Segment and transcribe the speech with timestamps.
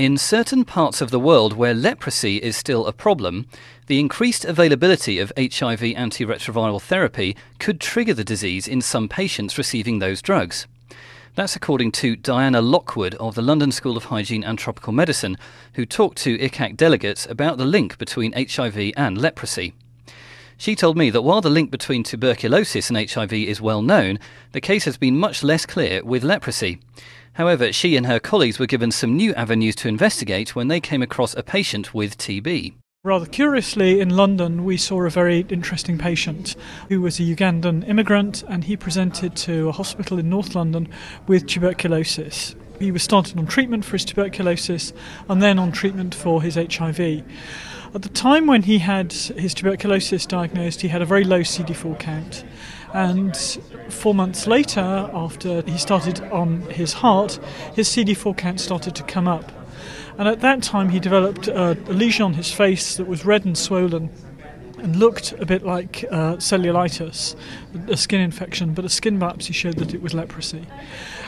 [0.00, 3.44] In certain parts of the world where leprosy is still a problem,
[3.86, 9.98] the increased availability of HIV antiretroviral therapy could trigger the disease in some patients receiving
[9.98, 10.66] those drugs.
[11.34, 15.36] That's according to Diana Lockwood of the London School of Hygiene and Tropical Medicine,
[15.74, 19.74] who talked to ICAAC delegates about the link between HIV and leprosy.
[20.60, 24.18] She told me that while the link between tuberculosis and HIV is well known,
[24.52, 26.80] the case has been much less clear with leprosy.
[27.32, 31.00] However, she and her colleagues were given some new avenues to investigate when they came
[31.00, 32.74] across a patient with TB.
[33.02, 36.56] Rather curiously, in London, we saw a very interesting patient
[36.90, 40.90] who was a Ugandan immigrant and he presented to a hospital in North London
[41.26, 42.54] with tuberculosis.
[42.80, 44.94] He was started on treatment for his tuberculosis
[45.28, 46.98] and then on treatment for his HIV.
[47.92, 51.98] At the time when he had his tuberculosis diagnosed, he had a very low CD4
[52.00, 52.44] count.
[52.94, 53.36] And
[53.90, 57.38] four months later, after he started on his HAART,
[57.74, 59.52] his CD4 count started to come up.
[60.16, 63.58] And at that time, he developed a, lesion on his face that was red and
[63.58, 64.08] swollen
[64.82, 67.36] and looked a bit like uh, cellulitis,
[67.88, 70.66] a skin infection, but a skin biopsy showed that it was leprosy.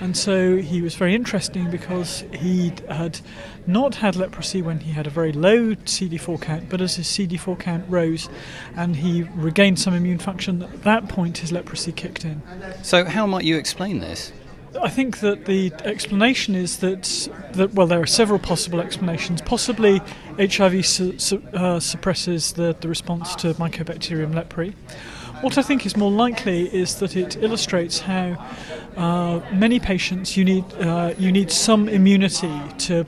[0.00, 3.20] And so he was very interesting because he had
[3.66, 7.58] not had leprosy when he had a very low CD4 count, but as his CD4
[7.58, 8.28] count rose
[8.76, 12.42] and he regained some immune function, at that point his leprosy kicked in.
[12.82, 14.32] So, how might you explain this?
[14.82, 19.40] I think that the explanation is that, that well, there are several possible explanations.
[19.42, 20.00] Possibly
[20.38, 24.74] HIV su- su- uh, suppresses the, the response to Mycobacterium leprae.
[25.44, 28.42] What I think is more likely is that it illustrates how
[28.96, 33.04] uh, many patients you need uh, you need some immunity to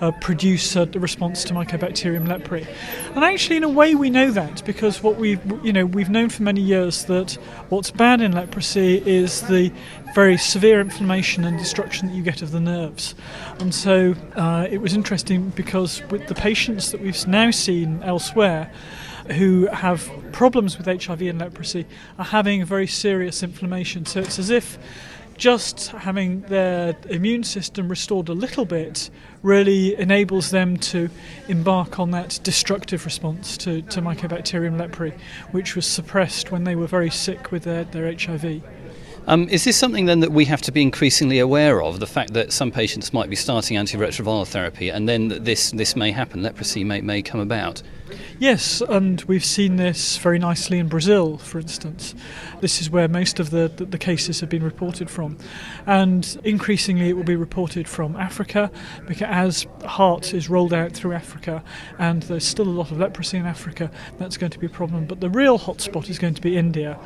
[0.00, 2.66] uh, produce a response to Mycobacterium leprae,
[3.14, 6.28] and actually in a way we know that because what we you know we've known
[6.28, 7.34] for many years that
[7.68, 9.70] what's bad in leprosy is the
[10.12, 13.14] very severe inflammation and destruction that you get of the nerves,
[13.60, 18.72] and so uh, it was interesting because with the patients that we've now seen elsewhere
[19.32, 21.86] who have problems with HIV and leprosy
[22.18, 24.06] are having very serious inflammation.
[24.06, 24.78] So it's as if
[25.36, 29.10] just having their immune system restored a little bit
[29.42, 31.10] really enables them to
[31.48, 35.12] embark on that destructive response to, to Mycobacterium leprae,
[35.50, 38.62] which was suppressed when they were very sick with their, their HIV.
[39.28, 41.98] Um, is this something then that we have to be increasingly aware of?
[41.98, 46.12] The fact that some patients might be starting antiretroviral therapy and then this, this may
[46.12, 47.82] happen, leprosy may, may come about?
[48.38, 52.14] Yes, and we've seen this very nicely in Brazil, for instance.
[52.60, 55.38] This is where most of the, the, cases have been reported from.
[55.86, 58.70] And increasingly, it will be reported from Africa,
[59.06, 61.64] because as HAART is rolled out through Africa,
[61.98, 65.06] and there's still a lot of leprosy in Africa, that's going to be a problem.
[65.06, 66.98] But the real hotspot is going to be India,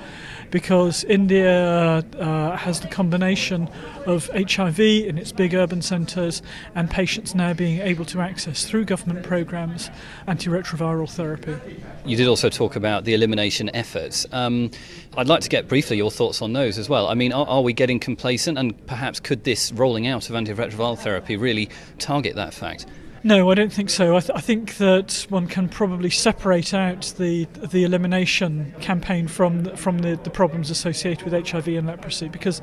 [0.50, 3.68] because India uh, has the combination
[4.04, 6.42] of HIV in its big urban centres
[6.74, 9.90] and patients now being able to access through government programs
[10.26, 11.76] antiretroviral therapy.
[12.06, 14.26] You did also talk about the elimination efforts.
[14.32, 14.70] Um,
[15.16, 17.08] I'd like to get briefly your thoughts on those as well.
[17.08, 20.98] I mean, are, are we getting complacent, and perhaps could this rolling out of antiretroviral
[20.98, 22.86] therapy really target that fact?
[23.22, 24.16] No, I don't think so.
[24.16, 29.64] I, th- I, think that one can probably separate out the the elimination campaign from
[29.64, 32.62] the, from the, the problems associated with HIV and leprosy because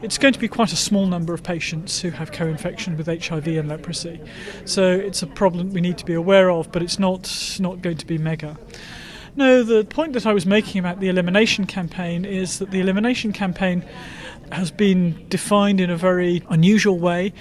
[0.00, 3.48] it's going to be quite a small number of patients who have co-infection with HIV
[3.48, 4.18] and leprosy.
[4.64, 7.98] So it's a problem we need to be aware of, but it's not not going
[7.98, 8.56] to be mega.
[9.36, 13.34] No, the point that I was making about the elimination campaign is that the elimination
[13.34, 13.84] campaign
[14.52, 17.34] has been defined in a very unusual way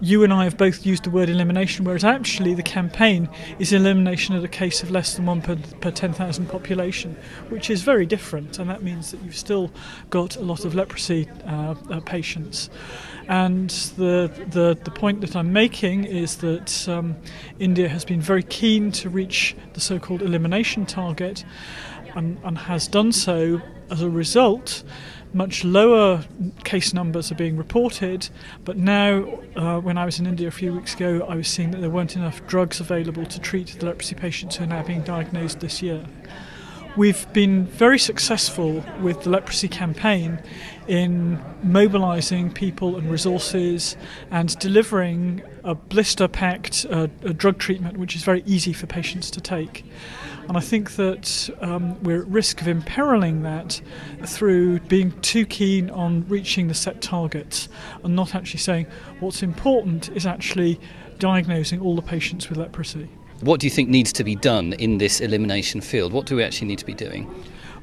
[0.00, 4.34] you and I have both used the word elimination, whereas actually the campaign is elimination
[4.34, 7.16] at a case of less than one per, per 10,000 population,
[7.48, 9.70] which is very different, and that means that you've still
[10.10, 12.70] got a lot of leprosy uh, uh, patients.
[13.28, 17.16] And the, the, the point that I'm making is that um,
[17.58, 21.44] India has been very keen to reach the so called elimination target
[22.14, 23.60] and, and has done so
[23.90, 24.82] as a result
[25.32, 26.24] much lower
[26.64, 28.28] case numbers are being reported,
[28.64, 31.70] but now, uh, when I was in India a few weeks ago, I was seeing
[31.72, 35.02] that there weren't enough drugs available to treat the leprosy patients who are now being
[35.02, 36.04] diagnosed this year.
[36.96, 40.40] We've been very successful with the leprosy campaign
[40.88, 43.98] in mobilising people and resources
[44.30, 49.42] and delivering a blister packed uh, drug treatment which is very easy for patients to
[49.42, 49.84] take.
[50.48, 53.78] And I think that um, we're at risk of imperiling that
[54.24, 57.68] through being too keen on reaching the set targets
[58.04, 58.86] and not actually saying
[59.20, 60.80] what's important is actually
[61.18, 63.10] diagnosing all the patients with leprosy.
[63.40, 66.12] What do you think needs to be done in this elimination field?
[66.12, 67.30] What do we actually need to be doing?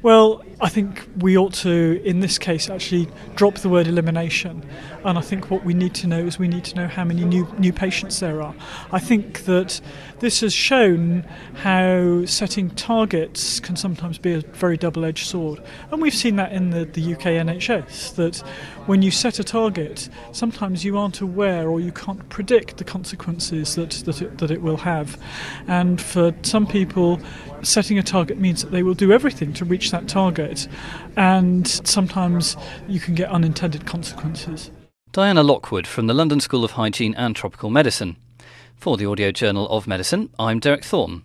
[0.04, 4.62] Well, I think we ought to, in this case, actually drop the word elimination.
[5.02, 7.24] And I think what we need to know is we need to know how many
[7.24, 8.54] new, new patients there are.
[8.92, 9.80] I think that
[10.20, 11.22] this has shown
[11.54, 15.62] how setting targets can sometimes be a very double edged sword.
[15.90, 18.36] And we've seen that in the, the UK NHS, that
[18.86, 23.74] when you set a target, sometimes you aren't aware or you can't predict the consequences
[23.74, 25.18] that, that, it, that it will have.
[25.66, 27.20] And for some people,
[27.62, 30.66] setting a target means that they will do everything to reach that target,
[31.16, 32.56] and sometimes
[32.88, 34.72] you can get unintended consequences.
[35.12, 38.16] Diana Lockwood from the London School of Hygiene and Tropical Medicine.
[38.74, 41.22] For the Audio Journal of Medicine, I'm Derek Thorne.